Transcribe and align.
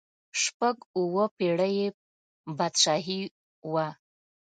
شپږ 0.41 0.77
اووه 0.97 1.25
پړۍ 1.37 1.73
یې 1.79 1.87
بادشاهي 2.57 3.19
وه. 3.71 3.87